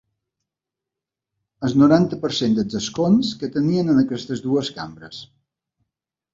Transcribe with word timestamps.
El 1.69 1.75
noranta 1.81 2.19
per 2.25 2.33
cent 2.39 2.57
dels 2.61 2.79
escons 2.81 3.31
que 3.43 3.53
tenien 3.61 3.95
en 3.95 4.03
aquestes 4.07 4.45
dues 4.49 4.75
cambres. 4.81 5.25